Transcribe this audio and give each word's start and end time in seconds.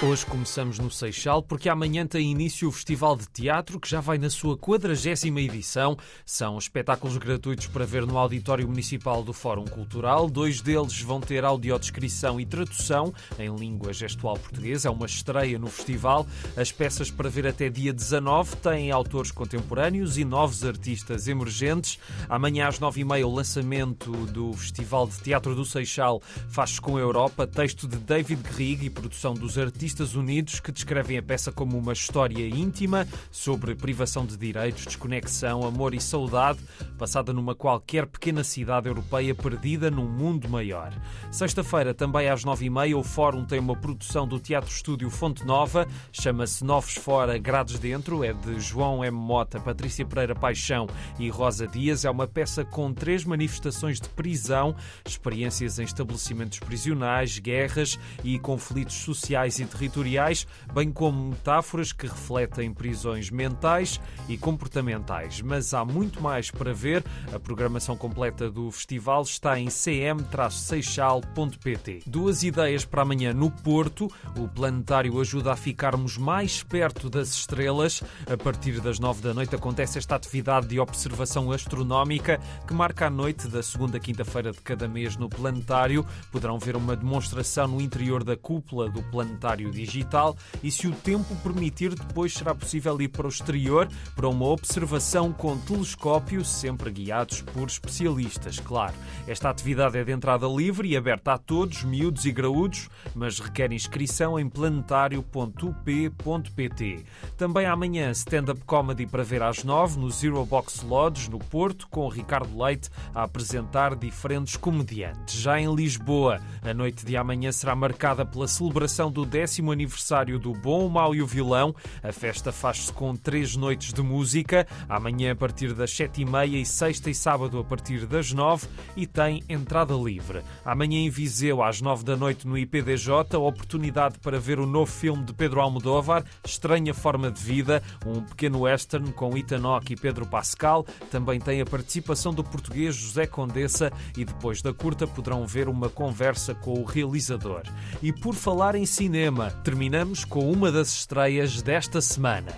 Hoje 0.00 0.24
começamos 0.26 0.78
no 0.78 0.92
Seixal 0.92 1.42
porque 1.42 1.68
amanhã 1.68 2.06
tem 2.06 2.30
início 2.30 2.68
o 2.68 2.72
Festival 2.72 3.16
de 3.16 3.26
Teatro 3.26 3.80
que 3.80 3.90
já 3.90 4.00
vai 4.00 4.16
na 4.16 4.30
sua 4.30 4.56
quadragésima 4.56 5.40
edição. 5.40 5.98
São 6.24 6.56
espetáculos 6.56 7.16
gratuitos 7.16 7.66
para 7.66 7.84
ver 7.84 8.06
no 8.06 8.16
Auditório 8.16 8.68
Municipal 8.68 9.24
do 9.24 9.32
Fórum 9.32 9.64
Cultural. 9.64 10.30
Dois 10.30 10.60
deles 10.60 11.02
vão 11.02 11.20
ter 11.20 11.44
audiodescrição 11.44 12.40
e 12.40 12.46
tradução 12.46 13.12
em 13.40 13.52
língua 13.52 13.92
gestual 13.92 14.38
portuguesa. 14.38 14.86
É 14.86 14.90
uma 14.92 15.04
estreia 15.04 15.58
no 15.58 15.66
festival. 15.66 16.24
As 16.56 16.70
peças 16.70 17.10
para 17.10 17.28
ver 17.28 17.48
até 17.48 17.68
dia 17.68 17.92
19 17.92 18.54
têm 18.58 18.92
autores 18.92 19.32
contemporâneos 19.32 20.16
e 20.16 20.24
novos 20.24 20.64
artistas 20.64 21.26
emergentes. 21.26 21.98
Amanhã 22.28 22.68
às 22.68 22.78
9h30 22.78 23.26
o 23.26 23.34
lançamento 23.34 24.12
do 24.26 24.52
Festival 24.52 25.08
de 25.08 25.18
Teatro 25.18 25.56
do 25.56 25.64
Seixal 25.64 26.22
faz-se 26.48 26.80
com 26.80 26.96
a 26.96 27.00
Europa. 27.00 27.48
Texto 27.48 27.88
de 27.88 27.96
David 27.96 28.40
Grieg 28.54 28.86
e 28.86 28.90
produção 28.90 29.34
dos 29.34 29.58
artistas 29.58 29.87
Artistas 29.88 30.14
Unidos 30.14 30.60
que 30.60 30.70
descrevem 30.70 31.16
a 31.16 31.22
peça 31.22 31.50
como 31.50 31.78
uma 31.78 31.94
história 31.94 32.46
íntima 32.46 33.08
sobre 33.30 33.74
privação 33.74 34.26
de 34.26 34.36
direitos, 34.36 34.84
desconexão, 34.84 35.64
amor 35.64 35.94
e 35.94 36.00
saudade, 36.00 36.58
passada 36.98 37.32
numa 37.32 37.54
qualquer 37.54 38.06
pequena 38.06 38.44
cidade 38.44 38.86
europeia 38.86 39.34
perdida 39.34 39.90
num 39.90 40.06
mundo 40.06 40.46
maior. 40.46 40.92
Sexta-feira, 41.30 41.94
também 41.94 42.28
às 42.28 42.44
nove 42.44 42.66
e 42.66 42.70
meia, 42.70 42.98
o 42.98 43.02
Fórum 43.02 43.46
tem 43.46 43.58
uma 43.58 43.74
produção 43.74 44.28
do 44.28 44.38
Teatro 44.38 44.70
Estúdio 44.70 45.08
Fonte 45.08 45.46
Nova, 45.46 45.88
chama-se 46.12 46.62
Novos 46.62 46.96
Fora, 46.96 47.38
Grades 47.38 47.78
Dentro, 47.78 48.22
é 48.22 48.34
de 48.34 48.60
João 48.60 49.02
M. 49.02 49.16
Mota, 49.16 49.58
Patrícia 49.58 50.04
Pereira 50.04 50.34
Paixão 50.34 50.86
e 51.18 51.30
Rosa 51.30 51.66
Dias. 51.66 52.04
É 52.04 52.10
uma 52.10 52.26
peça 52.26 52.62
com 52.62 52.92
três 52.92 53.24
manifestações 53.24 53.98
de 53.98 54.10
prisão, 54.10 54.76
experiências 55.06 55.78
em 55.78 55.84
estabelecimentos 55.84 56.58
prisionais, 56.58 57.38
guerras 57.38 57.98
e 58.22 58.38
conflitos 58.38 58.96
sociais 58.96 59.58
e 59.58 59.64
territoriais, 59.78 60.44
bem 60.74 60.90
como 60.90 61.30
metáforas 61.30 61.92
que 61.92 62.08
refletem 62.08 62.74
prisões 62.74 63.30
mentais 63.30 64.00
e 64.28 64.36
comportamentais. 64.36 65.40
Mas 65.40 65.72
há 65.72 65.84
muito 65.84 66.20
mais 66.20 66.50
para 66.50 66.74
ver. 66.74 67.04
A 67.32 67.38
programação 67.38 67.96
completa 67.96 68.50
do 68.50 68.72
festival 68.72 69.22
está 69.22 69.56
em 69.58 69.68
cm-seixal.pt. 69.68 72.02
Duas 72.06 72.42
ideias 72.42 72.84
para 72.84 73.00
amanhã 73.02 73.32
no 73.32 73.50
Porto. 73.50 74.10
O 74.36 74.48
planetário 74.48 75.20
ajuda 75.20 75.52
a 75.52 75.56
ficarmos 75.56 76.18
mais 76.18 76.60
perto 76.62 77.08
das 77.08 77.30
estrelas. 77.30 78.02
A 78.30 78.36
partir 78.36 78.80
das 78.80 78.98
nove 78.98 79.22
da 79.22 79.32
noite 79.32 79.54
acontece 79.54 79.98
esta 79.98 80.16
atividade 80.16 80.66
de 80.66 80.80
observação 80.80 81.52
astronómica 81.52 82.40
que 82.66 82.74
marca 82.74 83.06
a 83.06 83.10
noite 83.10 83.46
da 83.46 83.62
segunda 83.62 84.00
quinta-feira 84.00 84.50
de 84.50 84.60
cada 84.60 84.88
mês 84.88 85.16
no 85.16 85.28
planetário. 85.28 86.04
Poderão 86.32 86.58
ver 86.58 86.74
uma 86.74 86.96
demonstração 86.96 87.68
no 87.68 87.80
interior 87.80 88.24
da 88.24 88.36
cúpula 88.36 88.90
do 88.90 89.04
planetário 89.04 89.67
digital 89.70 90.36
e, 90.62 90.70
se 90.70 90.86
o 90.86 90.92
tempo 90.92 91.34
permitir, 91.36 91.94
depois 91.94 92.32
será 92.32 92.54
possível 92.54 93.00
ir 93.00 93.08
para 93.08 93.26
o 93.26 93.30
exterior 93.30 93.88
para 94.14 94.28
uma 94.28 94.46
observação 94.46 95.32
com 95.32 95.58
telescópio, 95.58 96.44
sempre 96.44 96.90
guiados 96.90 97.42
por 97.42 97.68
especialistas, 97.68 98.58
claro. 98.58 98.94
Esta 99.26 99.50
atividade 99.50 99.98
é 99.98 100.04
de 100.04 100.12
entrada 100.12 100.46
livre 100.46 100.88
e 100.88 100.96
aberta 100.96 101.34
a 101.34 101.38
todos, 101.38 101.84
miúdos 101.84 102.24
e 102.24 102.32
graúdos, 102.32 102.88
mas 103.14 103.38
requer 103.38 103.72
inscrição 103.72 104.38
em 104.38 104.48
planetário.up.pt. 104.48 107.04
Também 107.36 107.66
amanhã 107.66 108.10
stand-up 108.10 108.62
comedy 108.64 109.06
para 109.06 109.22
ver 109.22 109.42
às 109.42 109.64
nove 109.64 109.98
no 109.98 110.10
Zero 110.10 110.44
Box 110.44 110.82
Lodge, 110.82 111.30
no 111.30 111.38
Porto, 111.38 111.88
com 111.88 112.08
Ricardo 112.08 112.62
Leite 112.62 112.90
a 113.14 113.22
apresentar 113.22 113.94
diferentes 113.94 114.56
comediantes. 114.56 115.34
Já 115.34 115.60
em 115.60 115.72
Lisboa, 115.74 116.40
a 116.62 116.74
noite 116.74 117.04
de 117.04 117.16
amanhã 117.16 117.52
será 117.52 117.74
marcada 117.74 118.24
pela 118.24 118.48
celebração 118.48 119.10
do 119.10 119.24
10 119.24 119.57
décimo 119.58 119.72
aniversário 119.72 120.38
do 120.38 120.52
Bom, 120.52 120.86
o 120.86 120.90
Mau 120.90 121.14
e 121.14 121.20
o 121.20 121.26
Vilão. 121.26 121.74
A 122.02 122.12
festa 122.12 122.52
faz-se 122.52 122.92
com 122.92 123.16
três 123.16 123.56
noites 123.56 123.92
de 123.92 124.02
música, 124.02 124.66
amanhã 124.88 125.32
a 125.32 125.36
partir 125.36 125.74
das 125.74 125.90
sete 125.90 126.22
e 126.22 126.24
meia 126.24 126.56
e 126.56 126.64
sexta 126.64 127.10
e 127.10 127.14
sábado 127.14 127.58
a 127.58 127.64
partir 127.64 128.06
das 128.06 128.32
nove 128.32 128.68
e 128.96 129.06
tem 129.06 129.42
entrada 129.48 129.94
livre. 129.94 130.42
Amanhã 130.64 130.98
em 130.98 131.10
Viseu, 131.10 131.62
às 131.62 131.80
nove 131.80 132.04
da 132.04 132.16
noite 132.16 132.46
no 132.46 132.56
IPDJ, 132.56 133.10
oportunidade 133.36 134.18
para 134.20 134.38
ver 134.38 134.60
o 134.60 134.66
novo 134.66 134.90
filme 134.90 135.24
de 135.24 135.32
Pedro 135.32 135.60
Almodóvar, 135.60 136.24
Estranha 136.44 136.94
Forma 136.94 137.30
de 137.30 137.42
Vida, 137.42 137.82
um 138.06 138.20
pequeno 138.22 138.60
western 138.60 139.10
com 139.12 139.32
Hawke 139.64 139.94
e 139.94 139.96
Pedro 139.96 140.26
Pascal. 140.26 140.86
Também 141.10 141.40
tem 141.40 141.60
a 141.60 141.66
participação 141.66 142.32
do 142.32 142.44
português 142.44 142.94
José 142.94 143.26
Condessa 143.26 143.90
e 144.16 144.24
depois 144.24 144.62
da 144.62 144.72
curta 144.72 145.06
poderão 145.06 145.46
ver 145.46 145.68
uma 145.68 145.88
conversa 145.88 146.54
com 146.54 146.74
o 146.74 146.84
realizador. 146.84 147.62
E 148.00 148.12
por 148.12 148.34
falar 148.34 148.76
em 148.76 148.86
cinema, 148.86 149.47
terminamos 149.50 150.24
com 150.24 150.50
uma 150.50 150.70
das 150.70 150.88
estreias 150.88 151.62
desta 151.62 152.00
semana. 152.00 152.52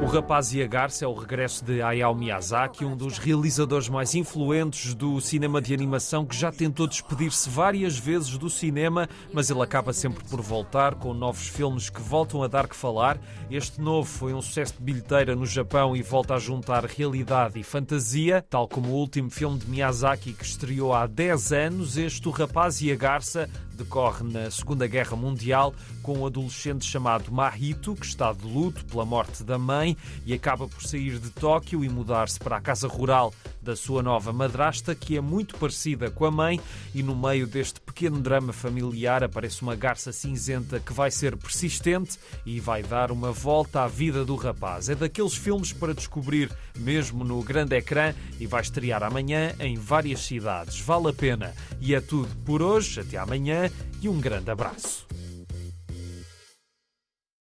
O 0.00 0.06
Rapaz 0.06 0.54
e 0.54 0.62
a 0.62 0.66
Garça 0.66 1.04
é 1.04 1.08
o 1.08 1.12
regresso 1.12 1.64
de 1.64 1.82
Hayao 1.82 2.14
Miyazaki, 2.14 2.84
um 2.84 2.96
dos 2.96 3.18
realizadores 3.18 3.88
mais 3.88 4.14
influentes 4.14 4.94
do 4.94 5.20
cinema 5.20 5.60
de 5.60 5.74
animação 5.74 6.24
que 6.24 6.36
já 6.36 6.52
tentou 6.52 6.86
despedir-se 6.86 7.50
várias 7.50 7.98
vezes 7.98 8.38
do 8.38 8.48
cinema, 8.48 9.08
mas 9.32 9.50
ele 9.50 9.60
acaba 9.60 9.92
sempre 9.92 10.22
por 10.24 10.40
voltar 10.40 10.94
com 10.94 11.12
novos 11.12 11.48
filmes 11.48 11.90
que 11.90 12.00
voltam 12.00 12.44
a 12.44 12.46
dar 12.46 12.68
que 12.68 12.76
falar. 12.76 13.18
Este 13.50 13.80
novo 13.80 14.08
foi 14.08 14.32
um 14.32 14.40
sucesso 14.40 14.74
de 14.74 14.82
bilheteira 14.84 15.34
no 15.34 15.44
Japão 15.44 15.96
e 15.96 16.02
volta 16.02 16.34
a 16.34 16.38
juntar 16.38 16.84
realidade 16.84 17.58
e 17.58 17.64
fantasia, 17.64 18.44
tal 18.48 18.68
como 18.68 18.90
o 18.90 18.96
último 18.96 19.28
filme 19.28 19.58
de 19.58 19.66
Miyazaki 19.66 20.32
que 20.32 20.44
estreou 20.44 20.94
há 20.94 21.08
10 21.08 21.52
anos. 21.52 21.96
Este 21.96 22.28
O 22.28 22.30
Rapaz 22.30 22.80
e 22.80 22.92
a 22.92 22.96
Garça 22.96 23.50
decorre 23.74 24.24
na 24.24 24.50
Segunda 24.50 24.86
Guerra 24.86 25.16
Mundial 25.16 25.74
com 26.02 26.18
um 26.18 26.26
adolescente 26.26 26.84
chamado 26.84 27.30
Mahito, 27.30 27.94
que 27.94 28.06
está 28.06 28.32
de 28.32 28.46
luto 28.46 28.84
pela 28.86 29.04
morte 29.04 29.44
da 29.44 29.58
mãe 29.58 29.87
e 30.24 30.32
acaba 30.32 30.66
por 30.66 30.82
sair 30.82 31.18
de 31.18 31.30
Tóquio 31.30 31.84
e 31.84 31.88
mudar-se 31.88 32.38
para 32.38 32.56
a 32.56 32.60
casa 32.60 32.88
rural 32.88 33.32
da 33.60 33.76
sua 33.76 34.02
nova 34.02 34.32
madrasta, 34.32 34.94
que 34.94 35.16
é 35.16 35.20
muito 35.20 35.56
parecida 35.56 36.10
com 36.10 36.24
a 36.24 36.30
mãe, 36.30 36.60
e 36.94 37.02
no 37.02 37.14
meio 37.14 37.46
deste 37.46 37.80
pequeno 37.80 38.20
drama 38.20 38.52
familiar 38.52 39.22
aparece 39.22 39.62
uma 39.62 39.76
garça 39.76 40.12
cinzenta 40.12 40.80
que 40.80 40.92
vai 40.92 41.10
ser 41.10 41.36
persistente 41.36 42.18
e 42.46 42.60
vai 42.60 42.82
dar 42.82 43.10
uma 43.10 43.30
volta 43.30 43.82
à 43.82 43.88
vida 43.88 44.24
do 44.24 44.36
rapaz. 44.36 44.88
É 44.88 44.94
daqueles 44.94 45.34
filmes 45.34 45.72
para 45.72 45.94
descobrir 45.94 46.50
mesmo 46.76 47.24
no 47.24 47.42
grande 47.42 47.76
ecrã 47.76 48.14
e 48.38 48.46
vai 48.46 48.62
estrear 48.62 49.02
amanhã 49.02 49.54
em 49.58 49.76
várias 49.76 50.20
cidades. 50.20 50.80
Vale 50.80 51.08
a 51.08 51.12
pena. 51.12 51.54
E 51.80 51.94
é 51.94 52.00
tudo 52.00 52.34
por 52.44 52.62
hoje. 52.62 53.00
Até 53.00 53.18
amanhã 53.18 53.70
e 54.00 54.08
um 54.08 54.20
grande 54.20 54.50
abraço. 54.50 55.07